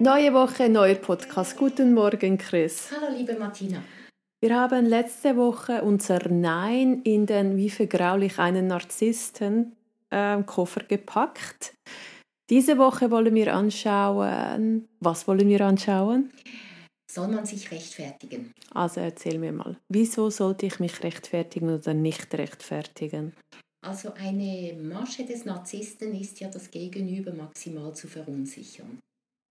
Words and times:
Neue 0.00 0.34
Woche, 0.34 0.68
neuer 0.68 0.96
Podcast. 0.96 1.56
Guten 1.56 1.94
Morgen, 1.94 2.36
Chris. 2.36 2.90
Hallo, 2.90 3.16
liebe 3.16 3.38
Martina. 3.38 3.80
Wir 4.40 4.58
haben 4.58 4.86
letzte 4.86 5.36
Woche 5.36 5.82
unser 5.82 6.28
Nein 6.28 7.02
in 7.02 7.26
den 7.26 7.56
Wie 7.56 7.70
vergraulich 7.70 8.40
einen 8.40 8.66
Narzissten 8.66 9.76
äh, 10.10 10.42
Koffer 10.42 10.82
gepackt. 10.82 11.74
Diese 12.50 12.76
Woche 12.76 13.12
wollen 13.12 13.36
wir 13.36 13.54
anschauen. 13.54 14.88
Was 14.98 15.28
wollen 15.28 15.48
wir 15.48 15.60
anschauen? 15.60 16.32
Soll 17.08 17.28
man 17.28 17.46
sich 17.46 17.70
rechtfertigen? 17.70 18.50
Also 18.74 19.00
erzähl 19.00 19.38
mir 19.38 19.52
mal, 19.52 19.78
wieso 19.88 20.28
sollte 20.28 20.66
ich 20.66 20.80
mich 20.80 21.04
rechtfertigen 21.04 21.72
oder 21.72 21.94
nicht 21.94 22.34
rechtfertigen? 22.34 23.32
Also 23.80 24.12
eine 24.14 24.74
Masche 24.76 25.24
des 25.24 25.44
Narzissten 25.44 26.20
ist 26.20 26.40
ja 26.40 26.48
das 26.48 26.68
Gegenüber 26.72 27.32
maximal 27.32 27.94
zu 27.94 28.08
verunsichern. 28.08 28.98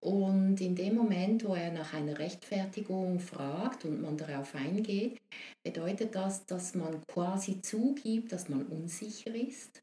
Und 0.05 0.61
in 0.61 0.75
dem 0.75 0.97
Moment, 0.97 1.45
wo 1.45 1.55
er 1.55 1.71
nach 1.71 1.95
einer 1.95 2.19
Rechtfertigung 2.19 3.21
fragt 3.21 3.85
und 3.85 4.03
man 4.03 4.17
darauf 4.17 4.53
eingeht, 4.57 5.21
bedeutet 5.63 6.17
das, 6.17 6.45
dass 6.45 6.75
man 6.75 7.07
quasi 7.07 7.63
zugibt, 7.63 8.33
dass 8.33 8.49
man 8.49 8.67
unsicher 8.67 9.33
ist 9.33 9.81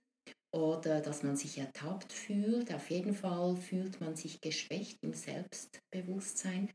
oder 0.51 0.99
dass 0.99 1.23
man 1.23 1.37
sich 1.37 1.57
ertappt 1.57 2.11
fühlt. 2.11 2.73
Auf 2.73 2.89
jeden 2.89 3.13
Fall 3.13 3.55
fühlt 3.55 4.01
man 4.01 4.17
sich 4.17 4.41
geschwächt 4.41 4.97
im 5.03 5.13
Selbstbewusstsein. 5.13 6.69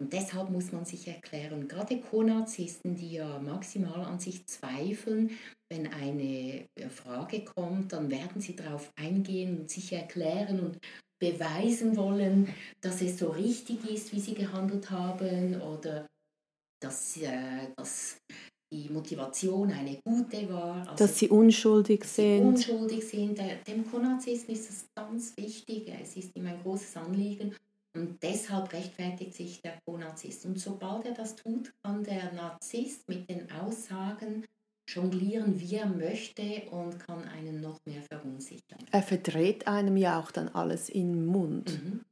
Und 0.00 0.12
deshalb 0.12 0.50
muss 0.50 0.72
man 0.72 0.84
sich 0.84 1.06
erklären, 1.06 1.68
gerade 1.68 2.00
Co-Narzissten, 2.00 2.96
die 2.96 3.12
ja 3.12 3.38
maximal 3.38 4.00
an 4.02 4.18
sich 4.18 4.46
zweifeln, 4.46 5.38
wenn 5.68 5.86
eine 5.86 6.66
Frage 6.88 7.44
kommt, 7.44 7.92
dann 7.92 8.10
werden 8.10 8.40
sie 8.40 8.56
darauf 8.56 8.90
eingehen 8.96 9.60
und 9.60 9.70
sich 9.70 9.92
erklären 9.92 10.58
und 10.58 10.80
beweisen 11.20 11.96
wollen, 11.96 12.52
dass 12.80 13.02
es 13.02 13.18
so 13.18 13.28
richtig 13.28 13.88
ist, 13.88 14.12
wie 14.12 14.20
sie 14.20 14.34
gehandelt 14.34 14.90
haben 14.90 15.60
oder 15.60 16.06
dass, 16.80 17.16
äh, 17.18 17.68
dass 17.76 18.16
die 18.72 18.88
Motivation 18.88 19.70
eine 19.70 19.98
gute 20.04 20.48
war. 20.48 20.76
Also, 20.88 21.04
dass 21.04 21.18
sie 21.18 21.28
unschuldig 21.28 22.00
dass 22.00 22.16
sind. 22.16 22.58
Sie 22.58 22.72
unschuldig 22.72 23.04
sind. 23.06 23.38
Dem 23.66 23.88
Konarzisten 23.90 24.54
ist 24.54 24.68
das 24.68 24.86
ganz 24.94 25.36
wichtig. 25.36 25.92
Es 26.00 26.16
ist 26.16 26.34
ihm 26.36 26.46
ein 26.46 26.62
großes 26.62 26.96
Anliegen. 26.96 27.54
Und 27.96 28.22
deshalb 28.22 28.72
rechtfertigt 28.72 29.34
sich 29.34 29.60
der 29.62 29.78
Konarzist. 29.84 30.46
Und 30.46 30.58
sobald 30.60 31.06
er 31.06 31.14
das 31.14 31.34
tut, 31.34 31.72
kann 31.82 32.04
der 32.04 32.32
Narzisst 32.32 33.08
mit 33.08 33.28
den 33.28 33.50
Aussagen 33.50 34.44
jonglieren, 34.94 35.58
wie 35.60 35.76
er 35.76 35.86
möchte 35.86 36.62
und 36.70 36.98
kann 36.98 37.24
einen 37.28 37.60
noch 37.60 37.78
mehr 37.86 38.02
verunsichern. 38.02 38.78
Er 38.90 39.02
verdreht 39.02 39.66
einem 39.66 39.96
ja 39.96 40.20
auch 40.20 40.30
dann 40.30 40.48
alles 40.48 40.88
im 40.88 41.26
Mund. 41.26 41.82
Mhm. 41.82 42.04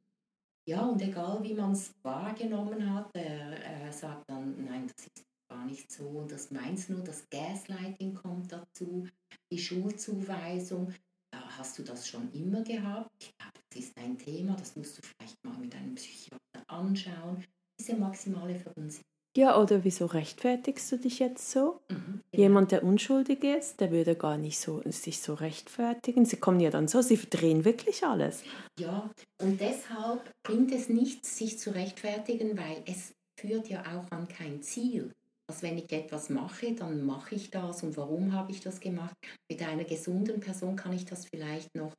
Ja, 0.68 0.84
und 0.84 1.00
egal 1.00 1.42
wie 1.42 1.54
man 1.54 1.72
es 1.72 1.94
wahrgenommen 2.02 2.94
hat, 2.94 3.08
er, 3.14 3.58
er, 3.64 3.92
sagt 3.92 4.28
dann, 4.28 4.64
nein, 4.66 4.86
das 4.94 5.06
ist 5.06 5.24
gar 5.48 5.64
nicht 5.64 5.90
so 5.90 6.06
und 6.06 6.30
das 6.30 6.50
meinst 6.50 6.90
nur, 6.90 7.02
das 7.02 7.26
Gaslighting 7.30 8.14
kommt 8.14 8.52
dazu, 8.52 9.08
die 9.50 9.58
Schulzuweisung. 9.58 10.92
Hast 11.32 11.78
du 11.78 11.82
das 11.82 12.06
schon 12.06 12.30
immer 12.32 12.62
gehabt? 12.62 13.10
Ich 13.18 13.32
glaube, 13.38 13.58
das 13.70 13.80
ist 13.80 13.96
ein 13.96 14.18
Thema, 14.18 14.56
das 14.56 14.76
musst 14.76 14.98
du 14.98 15.02
vielleicht 15.02 15.42
mal 15.42 15.56
mit 15.56 15.74
einem 15.74 15.94
Psychiater 15.94 16.62
anschauen. 16.66 17.44
Diese 17.80 17.96
maximale 17.96 18.54
Verunsicherung. 18.54 19.17
Ja, 19.38 19.56
oder 19.56 19.84
wieso 19.84 20.06
rechtfertigst 20.06 20.90
du 20.90 20.96
dich 20.96 21.20
jetzt 21.20 21.52
so? 21.52 21.78
Mhm, 21.88 22.22
genau. 22.32 22.42
Jemand, 22.42 22.72
der 22.72 22.82
unschuldig 22.82 23.44
ist, 23.44 23.80
der 23.80 23.92
würde 23.92 24.16
gar 24.16 24.36
nicht 24.36 24.58
so, 24.58 24.82
sich 24.86 25.20
so 25.20 25.34
rechtfertigen. 25.34 26.24
Sie 26.24 26.38
kommen 26.38 26.58
ja 26.58 26.70
dann 26.70 26.88
so, 26.88 27.02
sie 27.02 27.16
verdrehen 27.16 27.64
wirklich 27.64 28.02
alles. 28.02 28.42
Ja, 28.80 29.08
und 29.40 29.60
deshalb 29.60 30.28
bringt 30.42 30.72
es 30.72 30.88
nichts, 30.88 31.38
sich 31.38 31.56
zu 31.56 31.70
rechtfertigen, 31.70 32.58
weil 32.58 32.82
es 32.84 33.12
führt 33.40 33.68
ja 33.68 33.82
auch 33.82 34.10
an 34.10 34.26
kein 34.26 34.60
Ziel. 34.60 35.12
Also 35.48 35.62
wenn 35.62 35.78
ich 35.78 35.92
etwas 35.92 36.30
mache, 36.30 36.72
dann 36.72 37.06
mache 37.06 37.36
ich 37.36 37.52
das 37.52 37.84
und 37.84 37.96
warum 37.96 38.32
habe 38.32 38.50
ich 38.50 38.60
das 38.60 38.80
gemacht? 38.80 39.14
Mit 39.48 39.62
einer 39.62 39.84
gesunden 39.84 40.40
Person 40.40 40.74
kann 40.74 40.92
ich 40.92 41.04
das 41.04 41.26
vielleicht 41.32 41.72
noch 41.76 41.92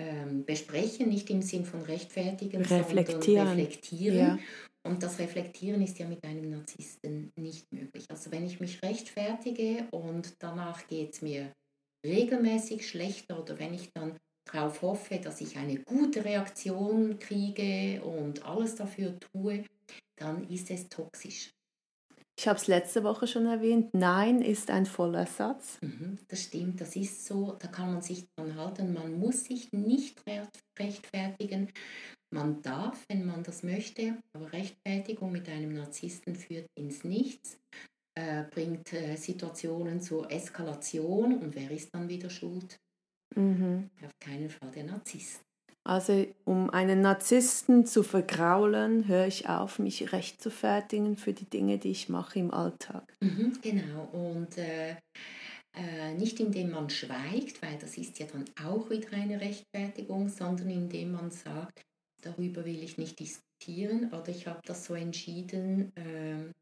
ähm, 0.00 0.46
besprechen, 0.46 1.10
nicht 1.10 1.28
im 1.28 1.42
Sinn 1.42 1.66
von 1.66 1.82
rechtfertigen, 1.82 2.62
reflektieren. 2.62 3.22
sondern 3.22 3.48
reflektieren. 3.48 4.16
Ja. 4.16 4.38
Und 4.82 5.02
das 5.02 5.18
Reflektieren 5.18 5.82
ist 5.82 5.98
ja 5.98 6.06
mit 6.06 6.24
einem 6.24 6.50
Narzissten 6.50 7.32
nicht 7.36 7.70
möglich. 7.72 8.06
Also 8.08 8.32
wenn 8.32 8.46
ich 8.46 8.60
mich 8.60 8.82
rechtfertige 8.82 9.86
und 9.90 10.34
danach 10.38 10.86
geht 10.88 11.14
es 11.14 11.22
mir 11.22 11.52
regelmäßig 12.04 12.88
schlechter 12.88 13.40
oder 13.40 13.58
wenn 13.58 13.74
ich 13.74 13.90
dann 13.92 14.18
darauf 14.44 14.82
hoffe, 14.82 15.18
dass 15.18 15.40
ich 15.40 15.56
eine 15.56 15.80
gute 15.80 16.24
Reaktion 16.24 17.18
kriege 17.18 18.02
und 18.02 18.44
alles 18.44 18.74
dafür 18.74 19.18
tue, 19.20 19.64
dann 20.16 20.48
ist 20.48 20.70
es 20.70 20.88
toxisch. 20.88 21.50
Ich 22.38 22.48
habe 22.48 22.58
es 22.58 22.68
letzte 22.68 23.04
Woche 23.04 23.26
schon 23.26 23.44
erwähnt, 23.44 23.92
Nein 23.92 24.40
ist 24.40 24.70
ein 24.70 24.86
voller 24.86 25.26
Satz. 25.26 25.76
Mhm, 25.82 26.18
das 26.26 26.44
stimmt, 26.44 26.80
das 26.80 26.96
ist 26.96 27.26
so, 27.26 27.54
da 27.58 27.68
kann 27.68 27.92
man 27.92 28.00
sich 28.00 28.28
dran 28.34 28.56
halten. 28.56 28.94
Man 28.94 29.18
muss 29.18 29.44
sich 29.44 29.70
nicht 29.72 30.22
rechtfertigen. 30.78 31.70
Man 32.40 32.62
darf, 32.62 33.04
wenn 33.10 33.26
man 33.26 33.42
das 33.42 33.62
möchte, 33.62 34.16
aber 34.32 34.50
Rechtfertigung 34.50 35.30
mit 35.30 35.46
einem 35.50 35.74
Narzissten 35.74 36.34
führt 36.34 36.64
ins 36.74 37.04
Nichts, 37.04 37.58
äh, 38.14 38.44
bringt 38.50 38.94
äh, 38.94 39.14
Situationen 39.16 40.00
zur 40.00 40.32
Eskalation 40.32 41.36
und 41.36 41.54
wer 41.54 41.70
ist 41.70 41.90
dann 41.92 42.08
wieder 42.08 42.30
schuld? 42.30 42.78
Mhm. 43.36 43.90
Auf 44.02 44.12
keinen 44.18 44.48
Fall 44.48 44.70
der 44.70 44.84
Narzisst. 44.84 45.42
Also 45.84 46.26
um 46.46 46.70
einen 46.70 47.02
Narzissten 47.02 47.84
zu 47.84 48.02
vergraulen, 48.02 49.06
höre 49.06 49.26
ich 49.26 49.50
auf, 49.50 49.78
mich 49.78 50.14
recht 50.14 50.40
zu 50.40 50.50
fertigen 50.50 51.18
für 51.18 51.34
die 51.34 51.48
Dinge, 51.48 51.76
die 51.76 51.90
ich 51.90 52.08
mache 52.08 52.38
im 52.38 52.54
Alltag. 52.54 53.14
Mhm, 53.22 53.58
genau. 53.60 54.08
Und 54.12 54.56
äh, 54.56 54.96
äh, 55.76 56.14
nicht 56.14 56.40
indem 56.40 56.70
man 56.70 56.88
schweigt, 56.88 57.60
weil 57.60 57.76
das 57.78 57.98
ist 57.98 58.18
ja 58.18 58.26
dann 58.26 58.46
auch 58.66 58.88
wieder 58.88 59.12
eine 59.12 59.38
Rechtfertigung, 59.38 60.30
sondern 60.30 60.70
indem 60.70 61.12
man 61.12 61.30
sagt, 61.30 61.82
darüber 62.20 62.64
will 62.64 62.82
ich 62.82 62.98
nicht 62.98 63.18
diskutieren 63.18 64.12
oder 64.12 64.28
ich 64.28 64.46
habe 64.46 64.60
das 64.64 64.84
so 64.84 64.94
entschieden, 64.94 65.92
äh, 65.96 66.52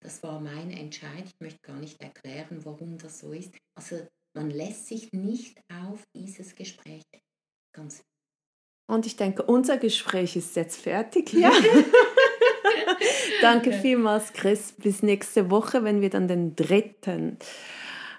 das 0.00 0.22
war 0.22 0.40
mein 0.40 0.70
Entscheid, 0.70 1.24
ich 1.24 1.40
möchte 1.40 1.60
gar 1.62 1.78
nicht 1.78 2.00
erklären, 2.00 2.64
warum 2.64 2.98
das 2.98 3.20
so 3.20 3.32
ist. 3.32 3.54
Also 3.74 4.06
man 4.34 4.50
lässt 4.50 4.86
sich 4.88 5.12
nicht 5.12 5.58
auf 5.72 6.02
dieses 6.14 6.54
Gespräch 6.54 7.02
ganz. 7.72 8.02
Und 8.86 9.06
ich 9.06 9.16
denke, 9.16 9.42
unser 9.42 9.78
Gespräch 9.78 10.36
ist 10.36 10.56
jetzt 10.56 10.80
fertig. 10.80 11.32
Ja. 11.32 11.50
Danke 13.40 13.72
vielmals, 13.72 14.32
Chris. 14.34 14.72
Bis 14.72 15.02
nächste 15.02 15.50
Woche, 15.50 15.84
wenn 15.84 16.02
wir 16.02 16.10
dann 16.10 16.28
den 16.28 16.54
dritten 16.54 17.38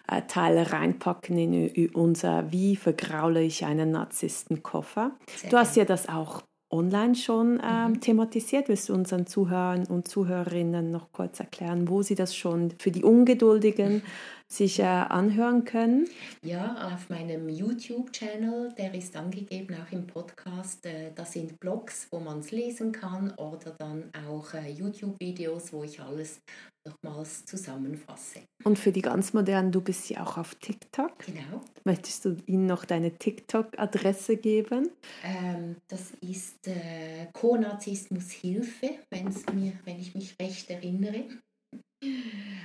äh, 0.07 0.23
Teil 0.23 0.57
reinpacken 0.57 1.37
in 1.37 1.89
unser 1.93 2.51
Wie 2.51 2.75
vergraule 2.75 3.43
ich 3.43 3.65
einen 3.65 3.91
Narzisstenkoffer. 3.91 5.11
Du 5.49 5.57
hast 5.57 5.75
ja 5.75 5.85
das 5.85 6.09
auch 6.09 6.41
online 6.75 7.15
schon 7.15 7.61
ähm, 7.63 7.91
mhm. 7.91 8.01
thematisiert. 8.01 8.69
Willst 8.69 8.89
du 8.89 8.93
unseren 8.93 9.27
Zuhörern 9.27 9.85
und 9.85 10.07
Zuhörerinnen 10.07 10.91
noch 10.91 11.11
kurz 11.11 11.39
erklären, 11.39 11.87
wo 11.87 12.01
sie 12.01 12.15
das 12.15 12.35
schon 12.35 12.71
für 12.77 12.91
die 12.91 13.03
Ungeduldigen 13.03 14.03
sich 14.47 14.79
äh, 14.79 14.83
anhören 14.83 15.65
können? 15.65 16.07
Ja, 16.43 16.93
auf 16.93 17.09
meinem 17.09 17.49
YouTube-Channel, 17.49 18.73
der 18.77 18.93
ist 18.93 19.15
angegeben, 19.15 19.75
auch 19.75 19.91
im 19.91 20.07
Podcast. 20.07 20.85
Äh, 20.85 21.11
da 21.13 21.25
sind 21.25 21.59
Blogs, 21.59 22.07
wo 22.11 22.19
man 22.19 22.39
es 22.39 22.51
lesen 22.51 22.91
kann 22.91 23.31
oder 23.31 23.71
dann 23.77 24.11
auch 24.27 24.53
äh, 24.53 24.69
YouTube-Videos, 24.69 25.73
wo 25.73 25.83
ich 25.83 25.99
alles 25.99 26.39
nochmals 26.85 27.45
zusammenfasse. 27.45 28.41
Und 28.63 28.77
für 28.77 28.91
die 28.91 29.01
ganz 29.01 29.33
modernen, 29.33 29.71
du 29.71 29.81
bist 29.81 30.09
ja 30.09 30.23
auch 30.23 30.37
auf 30.37 30.55
TikTok. 30.55 31.17
Genau. 31.25 31.61
Möchtest 31.83 32.25
du 32.25 32.37
ihnen 32.45 32.67
noch 32.67 32.85
deine 32.85 33.11
TikTok-Adresse 33.17 34.37
geben? 34.37 34.89
Ähm, 35.23 35.77
das 35.87 36.11
ist 36.21 36.67
äh, 36.67 37.27
Co-Narzissmus 37.33 38.31
Hilfe, 38.31 38.99
mir, 39.11 39.73
wenn 39.85 39.99
ich 39.99 40.13
mich 40.13 40.35
recht 40.39 40.69
erinnere. 40.69 41.25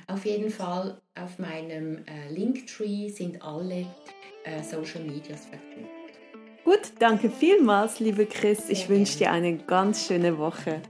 Auf 0.07 0.25
jeden 0.25 0.51
Fall 0.51 1.01
auf 1.15 1.39
meinem 1.39 1.99
äh, 1.99 2.33
Linktree 2.33 3.09
sind 3.09 3.43
alle 3.43 3.87
äh, 4.45 4.63
Social 4.63 5.05
Medias 5.05 5.47
verknüpft. 5.47 5.91
Gut, 6.65 6.93
danke 6.99 7.31
vielmals, 7.31 8.01
liebe 8.01 8.27
Chris. 8.27 8.69
Ich 8.69 8.89
wünsche 8.89 9.19
dir 9.19 9.31
eine 9.33 9.57
ganz 9.57 10.07
schöne 10.07 10.39
Woche. 10.39 10.83